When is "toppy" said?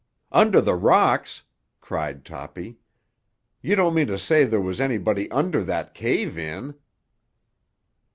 2.25-2.79